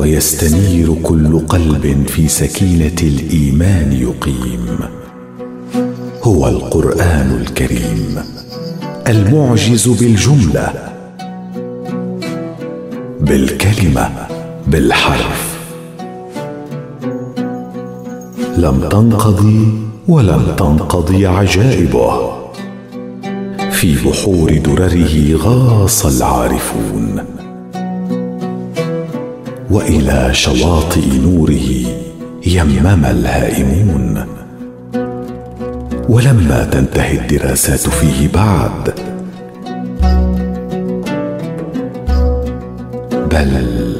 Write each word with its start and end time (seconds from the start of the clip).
ويستنير 0.00 0.94
كل 1.02 1.38
قلب 1.38 2.04
في 2.08 2.28
سكينة 2.28 2.96
الإيمان 3.02 3.92
يقيم. 3.92 4.78
هو 6.22 6.48
القرآن 6.48 7.38
الكريم 7.40 8.18
المعجز 9.08 9.88
بالجملة 9.88 10.72
بالكلمة 13.20 14.10
بالحرف. 14.66 15.58
لم 18.56 18.88
تنقضي 18.90 19.68
ولم 20.08 20.54
تنقضي 20.56 21.26
عجائبه. 21.26 22.32
في 23.70 23.94
بحور 24.08 24.58
درره 24.58 25.36
غاص 25.36 26.06
العارفون. 26.06 27.39
وإلى 29.70 30.28
شواطئ 30.32 31.18
نوره 31.18 31.70
يمم 32.46 33.04
الهائمون. 33.04 34.24
ولما 36.08 36.68
تنتهي 36.72 37.18
الدراسات 37.18 37.80
فيه 37.80 38.28
بعد. 38.34 38.94
بل 43.30 43.96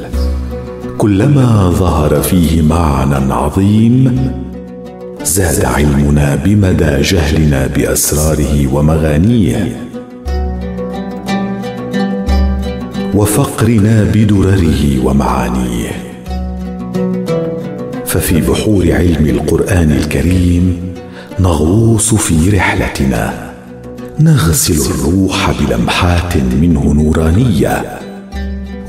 كلما 0.97 1.69
ظهر 1.69 2.21
فيه 2.21 2.61
معنى 2.61 3.33
عظيم 3.33 4.31
زاد 5.23 5.65
علمنا 5.65 6.35
بمدى 6.35 7.01
جهلنا 7.01 7.67
بأسراره 7.67 8.73
ومغانيه. 8.73 9.90
وفقرنا 13.15 14.03
بدرره 14.03 15.05
ومعانيه. 15.05 15.91
ففي 18.05 18.41
بحور 18.41 18.91
علم 18.91 19.25
القرآن 19.25 19.91
الكريم 19.91 20.93
نغوص 21.39 22.13
في 22.13 22.49
رحلتنا. 22.49 23.51
نغسل 24.19 24.91
الروح 24.91 25.51
بلمحات 25.61 26.37
منه 26.37 26.93
نورانية. 26.93 27.99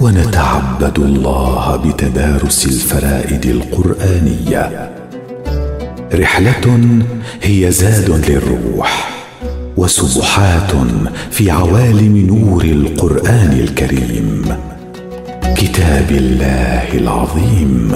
ونتعبد 0.00 0.98
الله 0.98 1.76
بتدارس 1.76 2.66
الفرائد 2.66 3.46
القرآنية. 3.46 4.90
رحلة 6.14 6.78
هي 7.42 7.70
زاد 7.70 8.30
للروح. 8.30 9.11
وسبحات 9.76 10.72
في 11.30 11.50
عوالم 11.50 12.16
نور 12.16 12.64
القرآن 12.64 13.52
الكريم. 13.52 14.44
كتاب 15.56 16.10
الله 16.10 16.94
العظيم. 16.94 17.92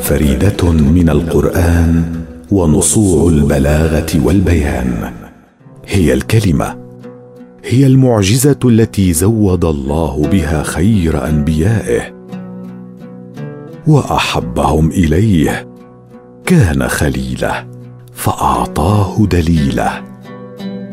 فريدة 0.00 0.72
من 0.72 1.10
القرآن 1.10 2.04
ونصوع 2.50 3.30
البلاغة 3.30 4.06
والبيان. 4.24 5.12
هي 5.86 6.14
الكلمة 6.14 6.76
هي 7.64 7.86
المعجزة 7.86 8.58
التي 8.64 9.12
زود 9.12 9.64
الله 9.64 10.28
بها 10.32 10.62
خير 10.62 11.28
أنبيائه 11.28 12.02
وأحبهم 13.86 14.90
إليه. 14.90 15.67
كان 16.48 16.88
خليله 16.88 17.66
فأعطاه 18.12 19.26
دليله. 19.26 20.02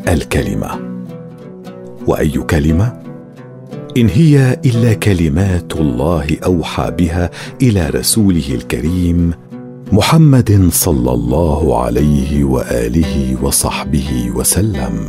الكلمة 0.08 0.70
وأي 2.06 2.30
كلمة؟ 2.30 2.92
إن 3.96 4.08
هي 4.08 4.60
إلا 4.64 4.92
كلمات 4.94 5.76
الله 5.76 6.26
أوحى 6.44 6.90
بها 6.90 7.30
إلى 7.62 7.88
رسوله 7.88 8.54
الكريم 8.54 9.32
محمد 9.92 10.68
صلى 10.72 11.12
الله 11.12 11.82
عليه 11.82 12.44
وآله 12.44 13.36
وصحبه 13.42 14.30
وسلم. 14.34 15.08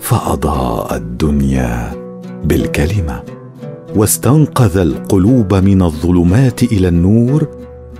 فأضاء 0.00 0.96
الدنيا 0.96 1.92
بالكلمة 2.44 3.22
واستنقذ 3.96 4.76
القلوب 4.76 5.54
من 5.54 5.82
الظلمات 5.82 6.62
إلى 6.62 6.88
النور 6.88 7.48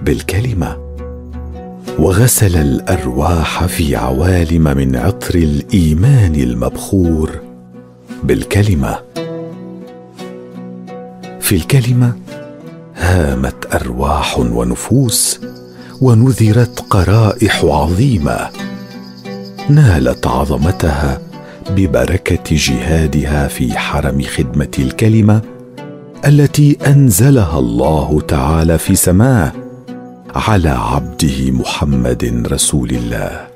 بالكلمة. 0.03 0.86
وغسل 1.99 2.57
الأرواح 2.57 3.67
في 3.67 3.97
عوالم 3.97 4.63
من 4.63 4.97
عطر 4.97 5.35
الإيمان 5.35 6.35
المبخور 6.35 7.31
بالكلمة. 8.25 8.99
في 11.41 11.57
الكلمة 11.57 12.13
هامت 12.97 13.75
أرواح 13.75 14.39
ونفوس 14.39 15.41
ونذرت 16.01 16.81
قرائح 16.91 17.65
عظيمة 17.65 18.49
نالت 19.69 20.27
عظمتها 20.27 21.21
ببركة 21.71 22.57
جهادها 22.57 23.49
في 23.49 23.79
حرم 23.79 24.23
خدمة 24.23 24.71
الكلمة 24.79 25.43
التي 26.27 26.79
أنزلها 26.87 27.59
الله 27.59 28.21
تعالى 28.29 28.79
في 28.79 28.95
سماه. 28.95 29.53
على 30.37 30.69
عبده 30.69 31.51
محمد 31.51 32.49
رسول 32.53 32.91
الله. 32.91 33.47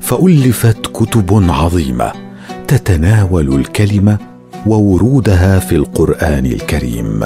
فألفت 0.00 0.86
كتب 0.86 1.44
عظيمة 1.48 2.12
تتناول 2.68 3.54
الكلمة 3.54 4.18
وورودها 4.66 5.58
في 5.58 5.76
القرآن 5.76 6.46
الكريم. 6.46 7.20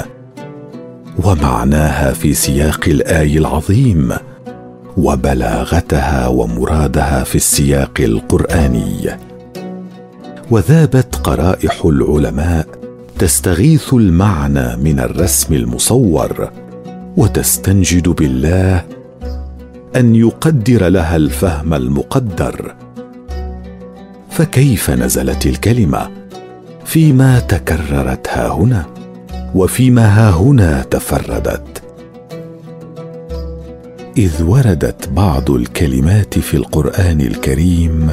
ومعناها 1.23 2.11
في 2.13 2.33
سياق 2.33 2.83
الآي 2.87 3.37
العظيم 3.37 4.13
وبلاغتها 4.97 6.27
ومرادها 6.27 7.23
في 7.23 7.35
السياق 7.35 7.93
القرآني. 7.99 9.09
وذابت 10.51 11.15
قرائح 11.15 11.85
العلماء 11.85 12.67
تستغيث 13.19 13.93
المعنى 13.93 14.77
من 14.77 14.99
الرسم 14.99 15.53
المصور 15.53 16.49
وتستنجد 17.17 18.09
بالله 18.09 18.85
أن 19.95 20.15
يقدر 20.15 20.87
لها 20.87 21.15
الفهم 21.15 21.73
المقدر. 21.73 22.75
فكيف 24.29 24.91
نزلت 24.91 25.45
الكلمة؟ 25.45 26.09
فيما 26.85 27.39
تكررت 27.39 28.27
ها 28.27 28.47
هنا 28.47 28.85
وفيما 29.55 30.05
ها 30.05 30.29
هنا 30.31 30.81
تفردت. 30.81 31.83
إذ 34.17 34.43
وردت 34.43 35.09
بعض 35.09 35.51
الكلمات 35.51 36.39
في 36.39 36.57
القرآن 36.57 37.21
الكريم 37.21 38.11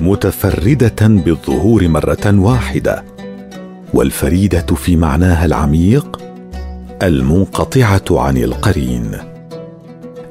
متفردة 0.00 1.06
بالظهور 1.06 1.88
مرة 1.88 2.34
واحدة 2.38 3.04
والفريدة 3.94 4.66
في 4.74 4.96
معناها 4.96 5.44
العميق 5.44 6.20
المنقطعة 7.02 8.04
عن 8.10 8.36
القرين 8.36 9.10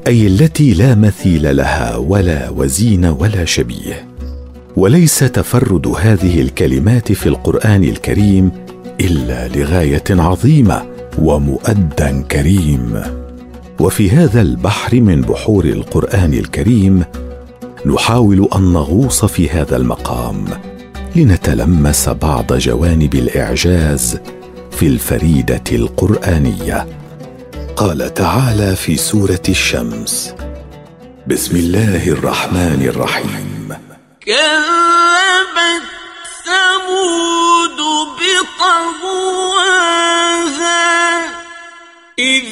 أي 0.07 0.27
التي 0.27 0.73
لا 0.73 0.95
مثيل 0.95 1.57
لها 1.57 1.95
ولا 1.95 2.49
وزين 2.49 3.05
ولا 3.05 3.45
شبيه. 3.45 4.05
وليس 4.77 5.19
تفرد 5.19 5.87
هذه 5.87 6.41
الكلمات 6.41 7.11
في 7.11 7.29
القرآن 7.29 7.83
الكريم 7.83 8.51
إلا 9.01 9.47
لغاية 9.47 10.03
عظيمة 10.09 10.85
ومؤدى 11.19 12.23
كريم. 12.31 13.01
وفي 13.79 14.09
هذا 14.09 14.41
البحر 14.41 15.01
من 15.01 15.21
بحور 15.21 15.65
القرآن 15.65 16.33
الكريم 16.33 17.03
نحاول 17.85 18.49
أن 18.55 18.73
نغوص 18.73 19.25
في 19.25 19.49
هذا 19.49 19.75
المقام 19.75 20.45
لنتلمس 21.15 22.09
بعض 22.09 22.53
جوانب 22.53 23.15
الإعجاز 23.15 24.19
في 24.79 24.87
الفريدة 24.87 25.63
القرآنية. 25.71 26.87
قال 27.75 28.13
تعالى 28.13 28.75
في 28.75 28.97
سورة 28.97 29.41
الشمس. 29.49 30.33
بسم 31.27 31.55
الله 31.57 32.07
الرحمن 32.07 32.85
الرحيم. 32.89 33.77
كذبت 34.21 35.83
ثمود 36.45 37.79
بطغواها 38.19 39.17
إذ 42.19 42.43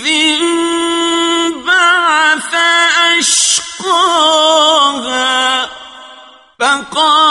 انبعث 1.56 2.54
أشقاها 3.20 4.46
فقال 6.60 7.25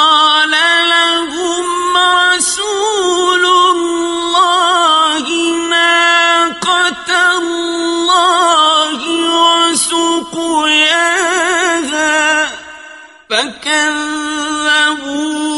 فكذبوه 14.95 15.55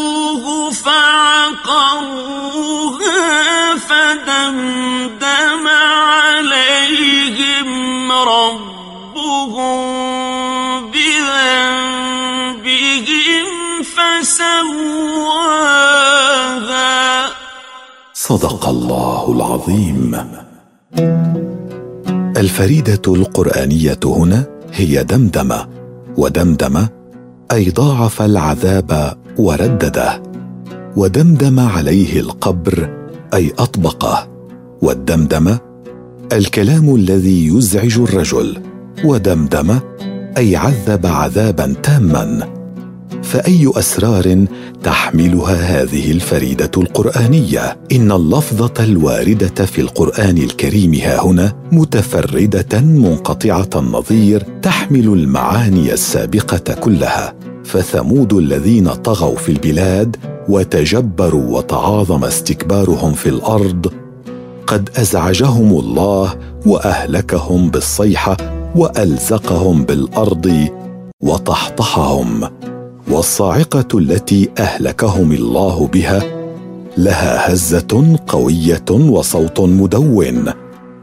فعقروها 0.71 2.07
فدمدم 3.77 5.69
عليهم 5.69 6.83
ربهم 8.13 8.67
فسواها. 13.83 14.87
صدق 18.15 18.69
الله 18.69 19.33
العظيم. 19.37 20.27
الفريدة 22.37 23.03
القرآنية 23.09 24.01
هنا 24.05 24.47
هي 24.73 25.05
دمدمة 25.05 25.69
ودمدم 26.17 26.87
أي 27.53 27.71
ضاعف 27.71 28.23
العذاب 28.23 29.17
وردده 29.39 30.23
ودمدم 30.97 31.61
عليه 31.61 32.21
القبر 32.21 32.91
أي 33.35 33.53
أطبقه 33.59 34.29
والدمدم 34.83 35.57
الكلام 36.33 36.95
الذي 36.95 37.47
يزعج 37.47 37.99
الرجل 37.99 38.63
ودمدم 39.05 39.79
أي 40.37 40.57
عذب 40.57 41.07
عذابا 41.07 41.75
تاما. 41.83 42.49
فأي 43.27 43.71
أسرار 43.75 44.47
تحملها 44.83 45.83
هذه 45.83 46.11
الفريدة 46.11 46.71
القرآنية؟ 46.77 47.77
إن 47.93 48.13
اللفظه 48.13 48.85
الواردة 48.85 49.65
في 49.65 49.81
القرآن 49.81 50.39
الكريم 50.39 50.95
ها 50.95 51.21
هنا 51.21 51.53
متفردة 51.73 52.81
منقطعة 52.81 53.71
النظير 53.77 54.43
تحمل 54.63 55.07
المعاني 55.07 55.93
السابقة 55.93 56.75
كلها. 56.75 57.35
فثمود 57.65 58.33
الذين 58.33 58.89
طغوا 58.89 59.37
في 59.37 59.53
البلاد 59.53 60.17
وتجبروا 60.49 61.57
وتعاظم 61.57 62.25
استكبارهم 62.25 63.13
في 63.13 63.29
الأرض 63.29 63.93
قد 64.67 64.91
أزعجهم 64.97 65.79
الله 65.79 66.35
وأهلكهم 66.67 67.71
بالصيحة 67.71 68.37
وألزقهم 68.77 69.85
بالأرض 69.85 70.69
وطحطحهم. 71.23 72.51
والصاعقة 73.11 73.99
التي 73.99 74.49
أهلكهم 74.59 75.33
الله 75.33 75.87
بها 75.87 76.23
لها 76.97 77.53
هزة 77.53 78.19
قوية 78.27 78.91
وصوت 78.91 79.61
مدون 79.61 80.53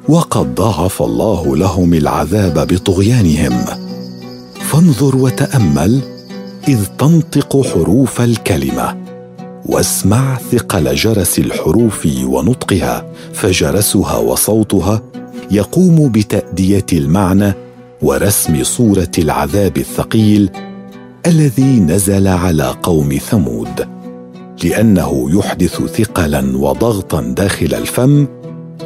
وقد 0.09 0.55
ضاعف 0.55 1.01
الله 1.01 1.57
لهم 1.57 1.93
العذاب 1.93 2.67
بطغيانهم. 2.67 3.65
فانظر 4.59 5.15
وتأمل 5.15 6.01
إذ 6.67 6.85
تنطق 6.97 7.67
حروف 7.67 8.21
الكلمة 8.21 9.03
واسمع 9.65 10.37
ثقل 10.51 10.95
جرس 10.95 11.39
الحروف 11.39 12.07
ونطقها 12.23 13.05
فجرسها 13.33 14.17
وصوتها 14.17 15.01
يقوم 15.51 16.09
بتأدية 16.11 16.85
المعنى 16.93 17.53
ورسم 18.01 18.63
صورة 18.63 19.11
العذاب 19.17 19.77
الثقيل 19.77 20.49
الذي 21.27 21.79
نزل 21.79 22.27
على 22.27 22.75
قوم 22.83 23.09
ثمود 23.09 23.87
لأنه 24.63 25.29
يحدث 25.39 25.81
ثقلا 25.81 26.57
وضغطا 26.57 27.21
داخل 27.21 27.73
الفم 27.73 28.27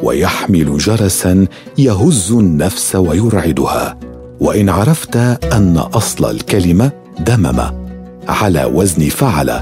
ويحمل 0.02 0.78
جرسا 0.78 1.46
يهز 1.78 2.32
النفس 2.32 2.96
ويرعدها. 2.96 3.98
وإن 4.40 4.68
عرفت 4.68 5.16
أن 5.52 5.76
أصل 5.78 6.30
الكلمة 6.30 6.90
دمم 7.20 7.60
على 8.28 8.64
وزن 8.64 9.08
فعل 9.08 9.60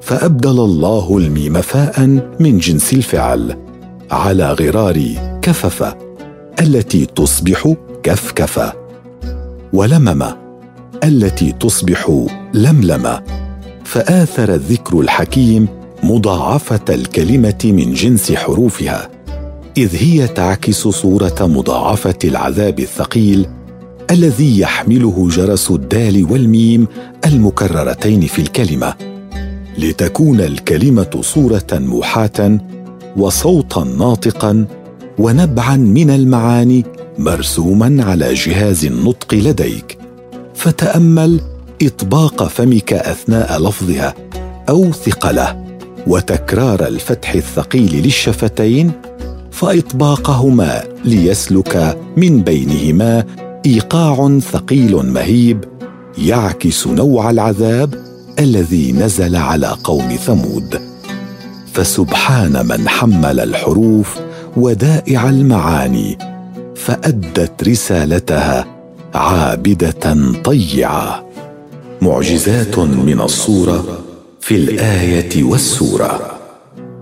فأبدل 0.00 0.50
الله 0.60 1.18
الميم 1.18 1.60
فاء 1.60 2.06
من 2.40 2.58
جنس 2.58 2.92
الفعل 2.92 3.56
على 4.10 4.52
غرار 4.52 5.02
كفف 5.42 5.94
التي 6.60 7.06
تصبح 7.06 7.74
كفكف 8.02 8.72
ولمم 9.72 10.47
التي 11.04 11.52
تصبح 11.52 12.26
لملمة. 12.54 13.22
فآثر 13.84 14.54
الذكر 14.54 15.00
الحكيم 15.00 15.68
مضاعفة 16.02 16.80
الكلمة 16.88 17.58
من 17.64 17.94
جنس 17.94 18.32
حروفها 18.32 19.10
إذ 19.76 19.96
هي 19.96 20.28
تعكس 20.28 20.88
صورة 20.88 21.36
مضاعفة 21.40 22.18
العذاب 22.24 22.80
الثقيل 22.80 23.46
الذي 24.10 24.60
يحمله 24.60 25.28
جرس 25.30 25.70
الدال 25.70 26.32
والميم 26.32 26.86
المكررتين 27.26 28.20
في 28.20 28.38
الكلمة. 28.38 28.94
لتكون 29.78 30.40
الكلمة 30.40 31.20
صورة 31.20 31.66
موحاة 31.72 32.58
وصوتا 33.16 33.84
ناطقا 33.84 34.66
ونبعا 35.18 35.76
من 35.76 36.10
المعاني 36.10 36.84
مرسوما 37.18 38.04
على 38.04 38.34
جهاز 38.34 38.84
النطق 38.84 39.34
لديك. 39.34 39.97
فتأمل 40.58 41.40
إطباق 41.82 42.48
فمك 42.48 42.92
أثناء 42.92 43.62
لفظها 43.62 44.14
أو 44.68 44.92
ثقله 44.92 45.64
وتكرار 46.06 46.86
الفتح 46.86 47.34
الثقيل 47.34 48.02
للشفتين 48.02 48.92
فإطباقهما 49.50 50.84
ليسلك 51.04 51.98
من 52.16 52.42
بينهما 52.42 53.24
إيقاع 53.66 54.38
ثقيل 54.38 54.96
مهيب 54.96 55.64
يعكس 56.18 56.86
نوع 56.86 57.30
العذاب 57.30 57.94
الذي 58.38 58.92
نزل 58.92 59.36
على 59.36 59.76
قوم 59.84 60.08
ثمود. 60.08 60.80
فسبحان 61.72 62.66
من 62.66 62.88
حمل 62.88 63.40
الحروف 63.40 64.18
ودائع 64.56 65.28
المعاني 65.28 66.18
فأدت 66.76 67.68
رسالتها 67.68 68.77
عابدة 69.14 70.16
طيعة 70.44 71.24
معجزات 72.02 72.78
من 72.78 73.20
الصورة 73.20 73.84
في 74.40 74.54
الآية 74.56 75.44
والسورة. 75.44 76.20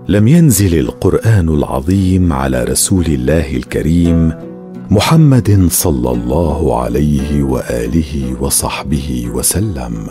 لم 0.07 0.27
ينزل 0.27 0.79
القرآن 0.79 1.49
العظيم 1.49 2.33
على 2.33 2.63
رسول 2.63 3.05
الله 3.05 3.55
الكريم 3.55 4.33
محمد 4.91 5.67
صلى 5.71 6.11
الله 6.11 6.81
عليه 6.81 7.43
وآله 7.43 8.35
وصحبه 8.41 9.27
وسلم. 9.33 10.07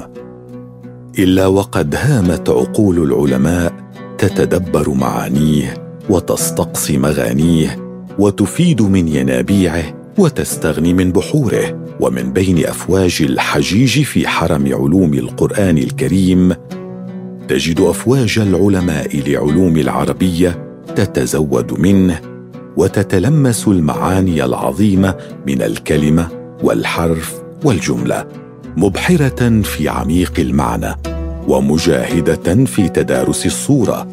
إلا 1.18 1.46
وقد 1.46 1.94
هامت 1.94 2.50
عقول 2.50 3.02
العلماء 3.02 3.72
تتدبر 4.18 4.90
معانيه 4.90 5.74
وتستقصي 6.10 6.98
مغانيه 6.98 7.78
وتفيد 8.18 8.82
من 8.82 9.08
ينابيعه 9.08 9.95
وتستغني 10.18 10.94
من 10.94 11.12
بحوره 11.12 11.86
ومن 12.00 12.32
بين 12.32 12.66
أفواج 12.66 13.18
الحجيج 13.20 14.02
في 14.02 14.28
حرم 14.28 14.66
علوم 14.66 15.14
القرآن 15.14 15.78
الكريم 15.78 16.52
تجد 17.48 17.80
أفواج 17.80 18.38
العلماء 18.38 19.28
لعلوم 19.28 19.76
العربية 19.76 20.66
تتزود 20.96 21.80
منه 21.80 22.20
وتتلمس 22.76 23.68
المعاني 23.68 24.44
العظيمة 24.44 25.14
من 25.46 25.62
الكلمة 25.62 26.28
والحرف 26.62 27.34
والجملة 27.64 28.26
مبحرة 28.76 29.60
في 29.60 29.88
عميق 29.88 30.32
المعنى 30.38 30.94
ومجاهدة 31.48 32.64
في 32.64 32.88
تدارس 32.88 33.46
الصورة 33.46 34.08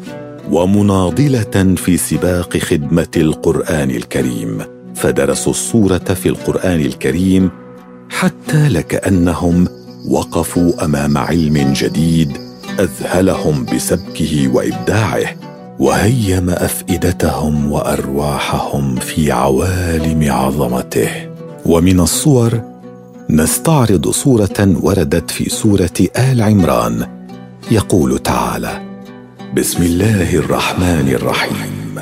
ومناضلة 0.50 1.74
في 1.76 1.96
سباق 1.96 2.56
خدمة 2.56 3.08
القرآن 3.16 3.90
الكريم. 3.90 4.73
فدرسوا 4.94 5.52
الصورة 5.52 5.98
في 5.98 6.28
القرآن 6.28 6.80
الكريم 6.80 7.50
حتى 8.10 8.68
لكأنهم 8.68 9.68
وقفوا 10.08 10.84
أمام 10.84 11.18
علم 11.18 11.72
جديد 11.72 12.38
أذهلهم 12.80 13.64
بسبكه 13.64 14.48
وإبداعه 14.54 15.24
وهيم 15.78 16.50
أفئدتهم 16.50 17.72
وأرواحهم 17.72 18.96
في 18.96 19.32
عوالم 19.32 20.32
عظمته. 20.32 21.08
ومن 21.66 22.00
الصور 22.00 22.62
نستعرض 23.30 24.10
صوره 24.10 24.76
وردت 24.82 25.30
في 25.30 25.50
سورة 25.50 26.08
آل 26.18 26.42
عمران. 26.42 27.06
يقول 27.70 28.18
تعالى 28.18 28.82
بسم 29.56 29.82
الله 29.82 30.34
الرحمن 30.34 31.08
الرحيم. 31.08 32.00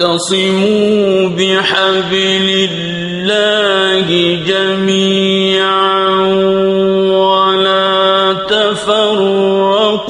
واعتصموا 0.00 1.28
بحبل 1.28 2.68
الله 2.72 4.08
جميعا 4.46 6.08
ولا 7.12 8.36
تفرقوا. 8.48 10.00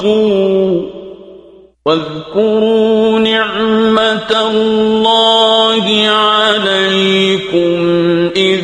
واذكروا 1.85 3.19
نعمة 3.19 4.31
الله 4.51 5.85
عليكم 6.07 7.79
إذ 8.35 8.61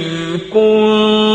كنتم 0.53 1.26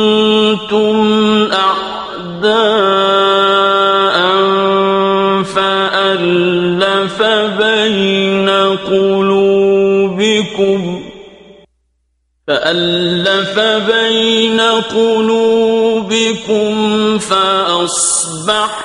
قلوبكم 14.94 16.74
فأصبحتم 17.18 18.82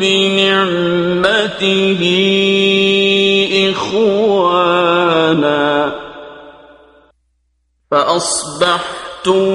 بنعمته 0.00 2.02
إخوانا 3.70 5.66
فأصبحتم 7.90 9.46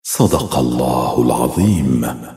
صدق 0.03 0.57
الله 0.57 1.23
العظيم. 1.25 2.36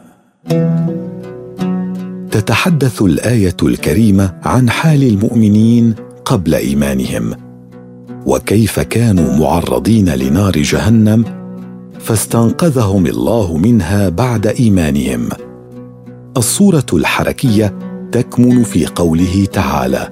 تتحدث 2.31 3.03
الآية 3.03 3.57
الكريمة 3.63 4.35
عن 4.43 4.71
حال 4.71 5.03
المؤمنين 5.03 5.95
قبل 6.25 6.55
إيمانهم. 6.55 7.35
وكيف 8.27 8.81
كانوا 8.81 9.37
معرضين 9.37 10.09
لنار 10.09 10.53
جهنم 10.53 11.25
فاستنقذهم 12.01 13.07
الله 13.07 13.57
منها 13.57 14.09
بعد 14.09 14.47
إيمانهم. 14.47 15.29
الصورة 16.37 16.87
الحركية 16.93 17.79
تكمن 18.13 18.63
في 18.63 18.87
قوله 18.87 19.45
تعالى 19.53 20.09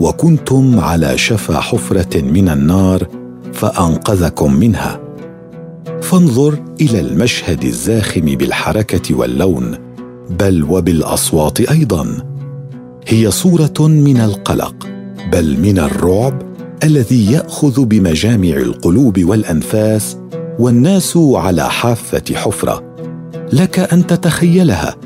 وكنتم 0.00 0.80
على 0.80 1.18
شفا 1.18 1.60
حفرة 1.60 2.22
من 2.22 2.48
النار 2.48 3.06
فأنقذكم 3.52 4.54
منها. 4.54 4.99
فانظر 6.10 6.58
إلى 6.80 7.00
المشهد 7.00 7.64
الزاخم 7.64 8.20
بالحركة 8.20 9.14
واللون 9.14 9.78
بل 10.30 10.64
وبالأصوات 10.64 11.60
أيضا. 11.60 12.16
هي 13.06 13.30
صورة 13.30 13.88
من 13.88 14.16
القلق 14.16 14.88
بل 15.32 15.60
من 15.60 15.78
الرعب 15.78 16.42
الذي 16.84 17.32
يأخذ 17.32 17.84
بمجامع 17.84 18.56
القلوب 18.56 19.24
والأنفاس 19.24 20.16
والناس 20.58 21.16
على 21.16 21.70
حافة 21.70 22.34
حفرة. 22.34 22.96
لك 23.52 23.78
أن 23.78 24.06
تتخيلها 24.06 24.96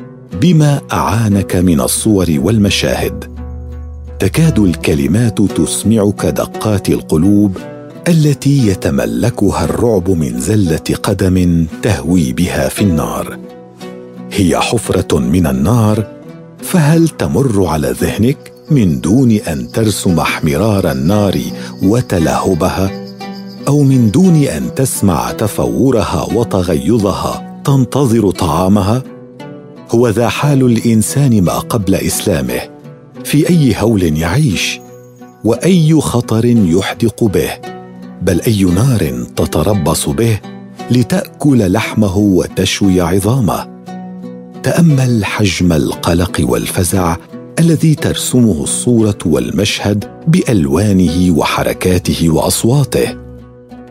بما 0.40 0.80
أعانك 0.92 1.56
من 1.56 1.80
الصور 1.80 2.26
والمشاهد. 2.38 3.24
تكاد 4.18 4.58
الكلمات 4.58 5.42
تسمعك 5.42 6.26
دقات 6.26 6.88
القلوب 6.88 7.58
التي 8.08 8.66
يتملكها 8.68 9.64
الرعب 9.64 10.10
من 10.10 10.40
زلة 10.40 10.96
قدم 11.02 11.66
تهوي 11.82 12.32
بها 12.32 12.68
في 12.68 12.82
النار. 12.82 13.38
هي 14.32 14.60
حفرة 14.60 15.18
من 15.18 15.46
النار 15.46 16.06
فهل 16.62 17.08
تمر 17.08 17.66
على 17.66 17.94
ذهنك 18.00 18.52
من 18.70 19.00
دون 19.00 19.30
أن 19.30 19.72
ترسم 19.72 20.20
احمرار 20.20 20.90
النار 20.90 21.40
وتلهبها 21.82 22.90
أو 23.68 23.82
من 23.82 24.10
دون 24.10 24.42
أن 24.42 24.74
تسمع 24.74 25.32
تفورها 25.32 26.26
وتغيظها 26.34 27.60
تنتظر 27.64 28.30
طعامها؟ 28.30 29.02
هو 29.90 30.08
ذا 30.08 30.28
حال 30.28 30.62
الإنسان 30.62 31.42
ما 31.42 31.58
قبل 31.58 31.94
إسلامه. 31.94 32.60
في 33.24 33.48
أي 33.50 33.74
هول 33.78 34.18
يعيش؟ 34.18 34.80
وأي 35.44 36.00
خطر 36.00 36.44
يحدق 36.44 37.24
به؟ 37.24 37.73
بل 38.24 38.40
أي 38.40 38.64
نار 38.64 39.24
تتربص 39.36 40.08
به 40.08 40.40
لتأكل 40.90 41.72
لحمه 41.72 42.16
وتشوي 42.16 43.00
عظامه. 43.00 43.66
تأمل 44.62 45.24
حجم 45.24 45.72
القلق 45.72 46.40
والفزع 46.40 47.16
الذي 47.58 47.94
ترسمه 47.94 48.62
الصورة 48.62 49.18
والمشهد 49.26 50.04
بألوانه 50.26 51.30
وحركاته 51.38 52.30
وأصواته. 52.30 53.16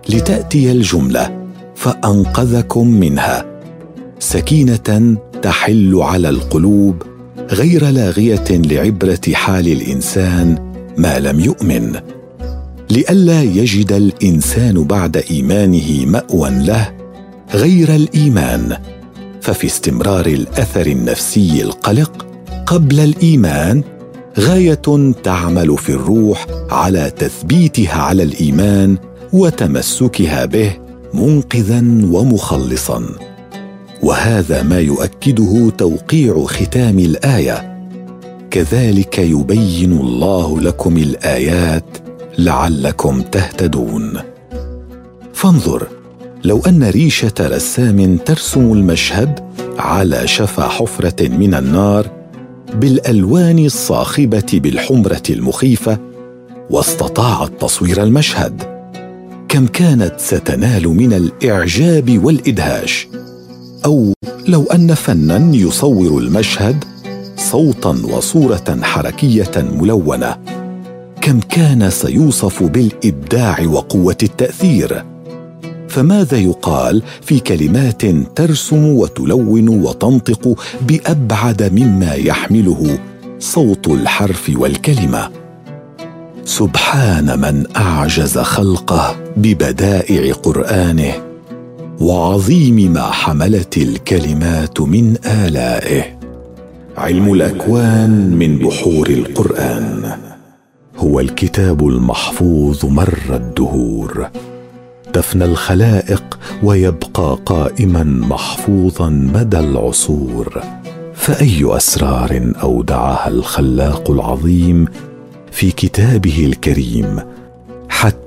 لتأتي 0.10 0.72
الجملة 0.72 1.48
فأنقذكم 1.76 2.88
منها. 2.88 3.46
سكينة 4.20 5.18
تحل 5.42 5.96
على 5.96 6.30
القلوب 6.30 7.04
غير 7.52 7.90
لاغية 7.90 8.46
لعبرة 8.50 9.34
حال 9.34 9.68
الإنسان 9.68 10.74
ما 10.98 11.20
لم 11.20 11.40
يؤمن. 11.40 12.00
لئلا 12.94 13.44
يجد 13.44 13.92
الإنسان 13.92 14.84
بعد 14.84 15.18
إيمانه 15.18 16.06
مأوى 16.06 16.50
له 16.50 16.94
غير 17.54 17.96
الإيمان 17.96 18.78
ففي 19.42 19.68
استمرار 19.68 20.26
الأثر 20.26 20.86
النفسي 20.86 21.62
القلق 21.64 22.26
قبل 22.66 23.00
الإيمان 23.00 23.84
غاية 24.40 25.14
تعمل 25.24 25.78
في 25.78 25.90
الروح 25.90 26.46
على 26.70 27.12
تثبيتها 27.18 28.02
على 28.02 28.24
الإيمان 28.24 28.98
وتمسكها 29.34 30.46
به 30.46 30.72
منقذا 31.14 31.84
ومخلصا. 32.12 33.04
وهذا 34.04 34.64
ما 34.64 34.80
يؤكده 34.80 35.70
توقيع 35.78 36.46
ختام 36.46 37.00
الآية. 37.00 37.88
كذلك 38.52 39.20
يبين 39.20 39.92
الله 39.92 40.62
لكم 40.62 40.98
الآيات 40.98 42.03
لعلكم 42.38 43.22
تهتدون. 43.22 44.20
فانظر 45.34 45.88
لو 46.44 46.62
أن 46.68 46.84
ريشة 46.84 47.34
رسام 47.40 48.18
ترسم 48.18 48.72
المشهد 48.72 49.40
على 49.78 50.28
شفا 50.28 50.68
حفرة 50.68 51.28
من 51.28 51.54
النار 51.54 52.08
بالألوان 52.74 53.66
الصاخبة 53.66 54.46
بالحمرة 54.54 55.24
المخيفة 55.30 55.98
واستطاعت 56.70 57.52
تصوير 57.62 58.04
المشهد. 58.04 58.64
كم 59.50 59.68
كانت 59.68 60.14
ستنال 60.18 60.88
من 60.88 61.14
الإعجاب 61.14 62.26
والإدهاش. 62.26 63.08
أو 63.86 64.14
لو 64.48 64.64
أن 64.64 64.94
فنا 64.94 65.56
يصور 65.56 66.18
المشهد 66.18 66.84
صوتا 67.38 67.90
وصورة 67.90 68.80
حركية 68.82 69.52
ملونة. 69.58 70.53
كم 71.24 71.40
كان 71.40 71.90
سيوصف 71.90 72.64
بالإبداع 72.64 73.66
وقوة 73.66 74.18
التأثير. 74.24 75.04
فماذا 75.90 76.38
يقال 76.38 77.04
في 77.22 77.40
كلمات 77.40 78.02
ترسم 78.36 78.86
وتلون 78.86 79.70
وتنطق 79.70 80.60
بأبعد 80.82 81.64
مما 81.80 82.14
يحمله 82.14 83.00
صوت 83.40 83.88
الحرف 83.88 84.52
والكلمة؟ 84.56 85.30
سبحان 86.46 87.40
من 87.40 87.64
أعجز 87.78 88.38
خلقه 88.38 89.16
ببدائع 89.38 90.34
قرآنه 90.34 91.14
وعظيم 92.02 92.94
ما 92.94 93.12
حملت 93.12 93.78
الكلمات 93.78 94.82
من 94.82 95.16
آلائه. 95.26 96.20
علم 96.98 97.34
الأكوان 97.34 98.36
من 98.36 98.58
بحور 98.60 99.08
القرآن. 99.08 100.33
هو 101.04 101.20
الكتاب 101.20 101.88
المحفوظ 101.88 102.86
مر 102.86 103.20
الدهور. 103.30 104.30
تفنى 105.14 105.46
الخلائق 105.46 106.40
ويبقى 106.64 107.38
قائما 107.46 108.04
محفوظا 108.04 109.10
مدى 109.10 109.60
العصور. 109.60 110.64
فأي 111.14 111.78
أسرار 111.78 112.54
أودعها 112.64 113.28
الخلاق 113.28 114.12
العظيم 114.12 114.86
في 115.52 115.72
كتابه 115.72 116.46
الكريم 116.46 117.20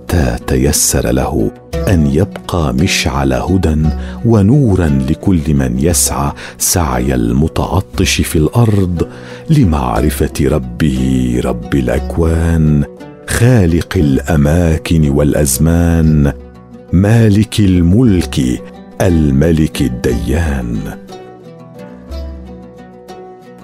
حتى 0.07 0.37
تيسر 0.47 1.11
له 1.11 1.51
أن 1.89 2.07
يبقى 2.07 2.75
مشعل 2.75 3.33
هدى 3.33 3.77
ونورا 4.25 4.87
لكل 5.11 5.55
من 5.55 5.79
يسعى 5.79 6.33
سعي 6.59 7.15
المتعطش 7.15 8.21
في 8.21 8.37
الأرض 8.37 9.09
لمعرفة 9.51 10.33
ربه 10.43 11.41
رب 11.45 11.75
الأكوان 11.75 12.85
خالق 13.29 13.97
الأماكن 13.97 15.09
والأزمان 15.11 16.33
مالك 16.93 17.61
الملك 17.61 18.41
الملك 19.01 19.83
الديان. 19.83 20.79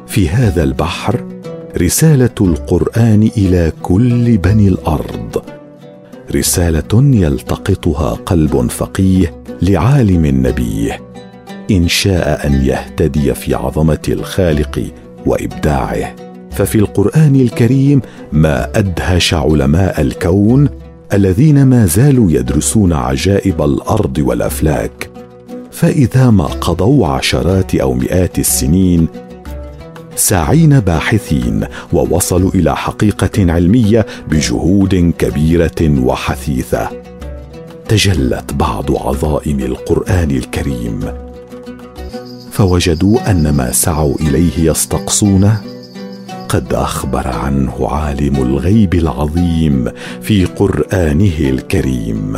في 0.06 0.28
هذا 0.28 0.62
البحر 0.62 1.24
رسالة 1.78 2.34
القرآن 2.40 3.30
إلى 3.36 3.72
كل 3.82 4.36
بني 4.38 4.68
الأرض. 4.68 5.61
رسالة 6.30 7.16
يلتقطها 7.16 8.10
قلب 8.10 8.70
فقيه 8.70 9.42
لعالم 9.62 10.26
نبيه 10.46 11.00
إن 11.70 11.88
شاء 11.88 12.46
أن 12.46 12.52
يهتدي 12.52 13.34
في 13.34 13.54
عظمة 13.54 14.02
الخالق 14.08 14.84
وإبداعه. 15.26 16.14
ففي 16.50 16.78
القرآن 16.78 17.36
الكريم 17.36 18.00
ما 18.32 18.78
أدهش 18.78 19.34
علماء 19.34 20.00
الكون 20.00 20.68
الذين 21.12 21.66
ما 21.66 21.86
زالوا 21.86 22.30
يدرسون 22.30 22.92
عجائب 22.92 23.62
الأرض 23.62 24.18
والأفلاك. 24.18 25.10
فإذا 25.70 26.30
ما 26.30 26.44
قضوا 26.44 27.06
عشرات 27.06 27.74
أو 27.74 27.94
مئات 27.94 28.38
السنين 28.38 29.08
ساعين 30.16 30.80
باحثين 30.80 31.64
ووصلوا 31.92 32.50
إلى 32.54 32.76
حقيقة 32.76 33.52
علمية 33.52 34.06
بجهود 34.28 35.12
كبيرة 35.18 36.00
وحثيثة. 36.04 36.88
تجلت 37.88 38.54
بعض 38.54 38.96
عظائم 38.96 39.60
القرآن 39.60 40.30
الكريم. 40.30 41.00
فوجدوا 42.50 43.30
أن 43.30 43.50
ما 43.50 43.72
سعوا 43.72 44.14
إليه 44.20 44.70
يستقصونه. 44.70 45.60
قد 46.48 46.74
أخبر 46.74 47.28
عنه 47.28 47.88
عالم 47.88 48.36
الغيب 48.36 48.94
العظيم 48.94 49.88
في 50.22 50.44
قرآنه 50.44 51.38
الكريم. 51.40 52.36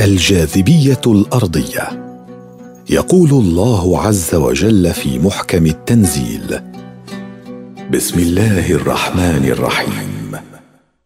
الجاذبية 0.00 1.00
الأرضية. 1.06 2.07
يقول 2.90 3.30
الله 3.30 4.00
عز 4.00 4.34
وجل 4.34 4.94
في 4.94 5.18
محكم 5.18 5.66
التنزيل. 5.66 6.60
بسم 7.90 8.18
الله 8.18 8.72
الرحمن 8.72 9.44
الرحيم. 9.44 10.40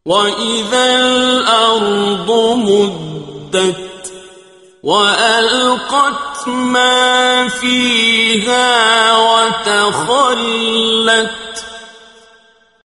واذا 0.07 1.01
الأرض 1.01 2.31
مدت 2.59 4.13
والقت 4.83 6.49
ما 6.49 7.49
فيها 7.49 8.69
وتخلت 9.19 10.55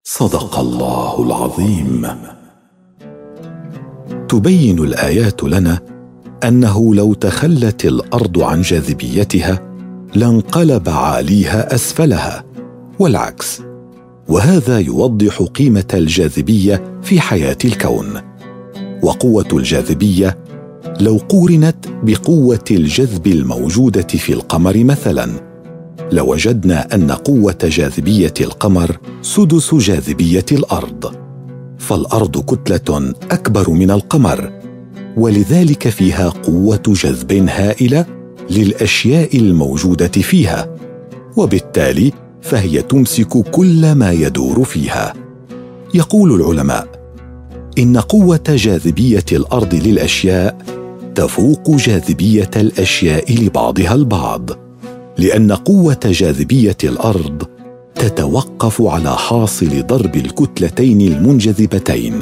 صدق 0.04 0.60
الله 0.60 1.24
العظيم. 1.24 2.08
تبين 4.30 4.80
الآيات 4.80 5.44
لنا 5.44 5.91
أنه 6.44 6.96
لو 6.96 7.14
تخلت 7.14 7.86
الأرض 7.86 8.40
عن 8.40 8.62
جاذبيتها 8.62 9.60
لانقلب 10.16 10.90
عاليها 10.90 11.76
أسفلها 11.76 12.44
والعكس. 13.00 13.62
وهذا 14.28 14.80
يوضح 14.80 15.42
قيمة 15.42 15.86
الجاذبية 15.94 17.00
في 17.02 17.22
حياة 17.22 17.58
الكون. 17.66 18.22
وقوة 19.04 19.48
الجاذبية 19.54 20.38
لو 21.00 21.18
قورنت 21.30 21.86
بقوة 22.04 22.66
الجذب 22.72 23.28
الموجودة 23.28 24.08
في 24.08 24.34
القمر 24.34 24.84
مثلا 24.84 25.32
لوجدنا 26.12 26.96
أن 26.96 27.12
قوة 27.12 27.58
جاذبية 27.64 28.34
القمر 28.42 28.98
سدس 29.22 29.76
جاذبية 29.76 30.46
الأرض. 30.52 31.16
فالأرض 31.78 32.38
كتلة 32.38 33.14
أكبر 33.32 33.70
من 33.70 33.92
القمر. 33.92 34.61
ولذلك 35.18 35.90
فيها 35.90 36.30
قوة 36.30 36.84
جذب 36.88 37.50
هائلة 37.50 38.06
للأشياء 38.50 39.38
الموجودة 39.38 40.08
فيها 40.08 40.78
وبالتالي 41.38 42.12
فهي 42.42 42.82
تمسك 42.82 43.38
كل 43.38 43.92
ما 43.92 44.12
يدور 44.12 44.64
فيها. 44.64 45.14
يقول 45.94 46.36
العلماء 46.42 46.88
إن 47.78 47.98
قوة 47.98 48.44
جاذبية 48.48 49.26
الأرض 49.32 49.76
للأشياء 49.76 50.58
تفوق 51.16 51.72
جاذبية 51.76 52.50
الأشياء 52.56 53.34
لبعضها 53.44 53.96
البعض 53.96 54.50
لأن 55.18 55.52
قوة 55.52 56.00
جاذبية 56.06 56.78
الأرض 56.84 57.44
تتوقف 57.96 58.82
على 58.82 59.18
حاصل 59.18 59.88
ضرب 59.88 60.16
الكتلتين 60.16 61.02
المنجذبتين. 61.02 62.20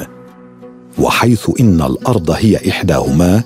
وحيث 0.98 1.50
إن 1.60 1.80
الأرض 1.82 2.30
هي 2.30 2.70
إحداهما 2.70 3.42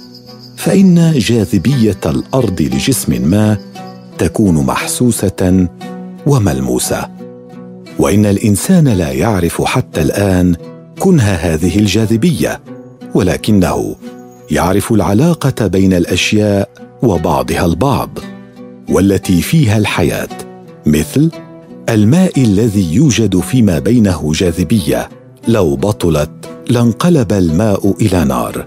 فإن 0.57 1.13
جاذبية 1.19 2.01
الأرض 2.07 2.63
لجسم 2.63 3.31
ما 3.31 3.57
تكون 4.19 4.55
محسوسة 4.55 5.69
وملموسة. 6.27 7.09
وإن 7.99 8.27
الإنسان 8.27 8.89
لا 8.89 9.13
يعرف 9.13 9.63
حتى 9.63 10.03
الآن 10.03 10.57
كنه 11.01 11.23
هذه 11.23 11.79
الجاذبية 11.79 12.61
ولكنه 13.15 13.97
يعرف 14.51 14.93
العلاقة 14.93 15.67
بين 15.67 15.93
الأشياء 15.93 16.69
وبعضها 17.03 17.65
البعض 17.67 18.19
والتي 18.89 19.43
فيها 19.43 19.79
الحياة 19.79 20.29
مثل 20.87 21.31
الماء 21.89 22.43
الذي 22.43 22.95
يوجد 22.95 23.41
فيما 23.41 23.79
بينه 23.79 24.33
جاذبية. 24.35 25.09
لو 25.49 25.77
بطلت 25.77 26.31
لانقلب 26.71 27.33
الماء 27.33 27.95
إلى 28.01 28.25
نار 28.25 28.67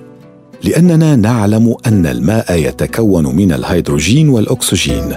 لأننا 0.63 1.16
نعلم 1.16 1.76
أن 1.86 2.06
الماء 2.06 2.54
يتكون 2.54 3.36
من 3.36 3.52
الهيدروجين 3.52 4.30
والأكسجين. 4.30 5.13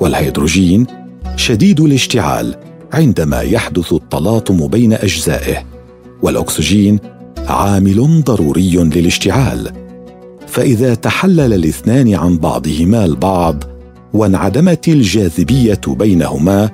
والهيدروجين 0.00 0.86
شديد 1.36 1.80
الاشتعال 1.80 2.54
عندما 2.92 3.40
يحدث 3.40 3.92
التلاطم 3.92 4.66
بين 4.66 4.92
أجزائه 4.92 5.64
والأكسجين 6.22 6.98
عامل 7.48 8.22
ضروري 8.24 8.76
للاشتعال. 8.76 9.72
فإذا 10.46 10.94
تحلل 10.94 11.52
الاثنان 11.52 12.14
عن 12.14 12.38
بعضهما 12.38 13.04
البعض 13.04 13.64
وانعدمت 14.14 14.88
الجاذبية 14.88 15.80
بينهما 15.86 16.70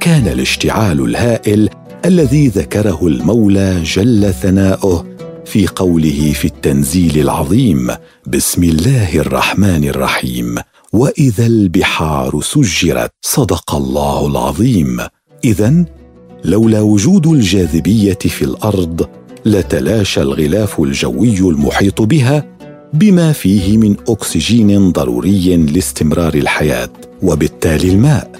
كان 0.00 0.28
الاشتعال 0.28 1.00
الهائل 1.00 1.68
الذي 2.04 2.48
ذكره 2.48 3.06
المولى 3.06 3.82
جل 3.82 4.34
ثناؤه 4.34 5.06
في 5.44 5.66
قوله 5.66 6.32
في 6.32 6.44
التنزيل 6.44 7.18
العظيم 7.18 7.90
بسم 8.26 8.64
الله 8.64 9.18
الرحمن 9.18 9.84
الرحيم. 9.84 10.58
وإذا 10.92 11.46
البحار 11.46 12.40
سجرت 12.40 13.10
صدق 13.22 13.74
الله 13.74 14.26
العظيم. 14.26 15.00
اذا 15.44 15.84
لولا 16.44 16.80
وجود 16.80 17.26
الجاذبية 17.26 18.18
في 18.18 18.42
الأرض 18.42 19.08
لتلاشى 19.44 20.22
الغلاف 20.22 20.80
الجوي 20.80 21.38
المحيط 21.38 22.02
بها 22.02 22.46
بما 22.92 23.32
فيه 23.32 23.78
من 23.78 23.96
أكسجين 24.08 24.92
ضروري 24.92 25.56
لاستمرار 25.56 26.34
الحياة 26.34 26.90
وبالتالي 27.22 27.88
الماء. 27.88 28.30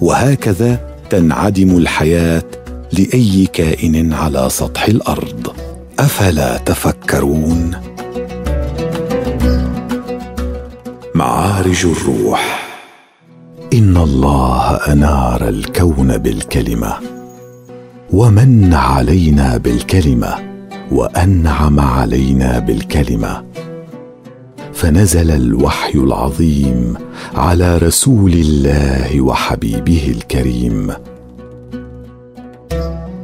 وهكذا 0.00 0.90
تنعدم 1.10 1.76
الحياة 1.76 2.42
لأي 2.92 3.46
كائن 3.46 4.12
على 4.12 4.48
سطح 4.50 4.84
الأرض. 4.84 5.52
أفلا 5.98 6.56
تفكرون؟ 6.56 7.70
معارج 11.14 11.86
الروح. 11.86 12.70
إن 13.72 13.96
الله 13.96 14.74
أنار 14.74 15.48
الكون 15.48 16.18
بالكلمة 16.18 16.92
ومن 18.12 18.74
علينا 18.74 19.56
بالكلمة 19.56 20.34
وأنعم 20.92 21.80
علينا 21.80 22.58
بالكلمة. 22.58 23.44
فنزل 24.72 25.30
الوحي 25.30 25.98
العظيم 25.98 26.94
على 27.34 27.78
رسول 27.78 28.32
الله 28.32 29.20
وحبيبه 29.20 30.14
الكريم. 30.16 30.92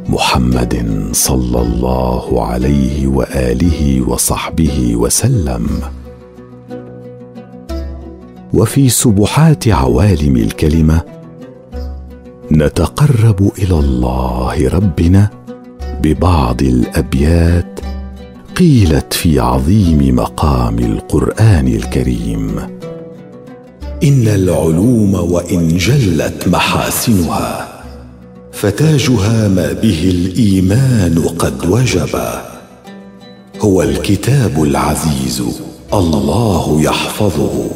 محمد 0.09 1.09
صلى 1.13 1.61
الله 1.61 2.47
عليه 2.47 3.07
وآله 3.07 4.03
وصحبه 4.09 4.97
وسلم. 4.97 5.67
وفي 8.55 8.89
سبحات 8.89 9.69
عوالم 9.69 10.37
الكلمة 10.37 11.01
نتقرب 12.53 13.51
إلى 13.59 13.79
الله 13.79 14.69
ربنا 14.69 15.31
ببعض 16.03 16.63
الأبيات 16.63 17.81
قيلت 18.57 19.13
في 19.13 19.41
عظيم 19.41 20.17
مقام 20.17 20.79
القرآن 20.79 21.69
الكريم. 21.69 22.59
إن 24.03 24.29
العلوم 24.29 25.15
وإن 25.15 25.69
جلت 25.69 26.49
محاسنها 26.49 27.76
فتاجها 28.57 29.49
ما 29.49 29.73
به 29.73 30.11
الإيمان 30.11 31.29
قد 31.39 31.67
وجب. 31.67 32.19
هو 33.61 33.83
الكتاب 33.83 34.63
العزيز 34.63 35.43
الله 35.93 36.83
يحفظه. 36.83 37.71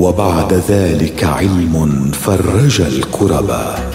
وبعد 0.00 0.62
ذلك 0.68 1.24
علم 1.24 2.10
فرج 2.12 2.80
الكربا 2.80 3.87